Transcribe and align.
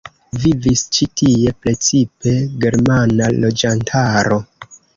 Vivis 0.45 0.81
ĉi 0.97 1.07
tie 1.21 1.53
precipe 1.67 2.33
germana 2.65 3.31
loĝantaro. 3.45 4.41